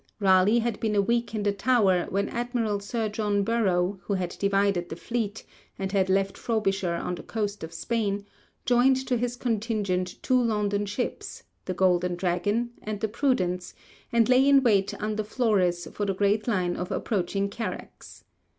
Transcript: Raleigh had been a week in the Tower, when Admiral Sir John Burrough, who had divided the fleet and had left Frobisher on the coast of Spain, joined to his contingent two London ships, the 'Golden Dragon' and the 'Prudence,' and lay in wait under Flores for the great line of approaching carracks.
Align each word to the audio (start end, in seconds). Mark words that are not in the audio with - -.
Raleigh 0.19 0.57
had 0.61 0.79
been 0.79 0.95
a 0.95 1.01
week 1.03 1.35
in 1.35 1.43
the 1.43 1.51
Tower, 1.51 2.07
when 2.09 2.27
Admiral 2.29 2.79
Sir 2.79 3.07
John 3.07 3.43
Burrough, 3.43 3.99
who 4.05 4.15
had 4.15 4.31
divided 4.39 4.89
the 4.89 4.95
fleet 4.95 5.45
and 5.77 5.91
had 5.91 6.09
left 6.09 6.39
Frobisher 6.39 6.95
on 6.95 7.13
the 7.13 7.21
coast 7.21 7.63
of 7.63 7.71
Spain, 7.71 8.25
joined 8.65 8.95
to 9.05 9.15
his 9.15 9.35
contingent 9.35 10.15
two 10.23 10.41
London 10.41 10.87
ships, 10.87 11.43
the 11.65 11.75
'Golden 11.75 12.15
Dragon' 12.15 12.71
and 12.81 12.99
the 12.99 13.07
'Prudence,' 13.07 13.75
and 14.11 14.27
lay 14.27 14.49
in 14.49 14.63
wait 14.63 14.91
under 14.99 15.21
Flores 15.23 15.87
for 15.93 16.07
the 16.07 16.15
great 16.15 16.47
line 16.47 16.75
of 16.75 16.91
approaching 16.91 17.47
carracks. 17.47 18.23